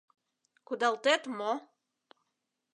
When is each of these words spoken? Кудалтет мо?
Кудалтет 0.67 1.21
мо? 1.37 1.51